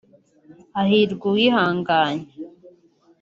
Hahirwa 0.75 1.25
uwihanganye 1.31 2.27